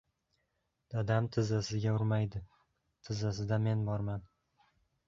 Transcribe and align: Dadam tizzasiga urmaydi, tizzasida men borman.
Dadam 0.93 1.27
tizzasiga 1.35 1.93
urmaydi, 1.99 2.43
tizzasida 3.05 3.65
men 3.69 3.89
borman. 3.93 4.27